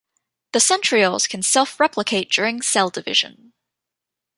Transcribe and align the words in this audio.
The 0.53 0.57
centrioles 0.59 1.29
can 1.29 1.43
self 1.43 1.79
replicate 1.79 2.31
during 2.31 2.63
cell 2.63 2.89
division. 2.89 3.53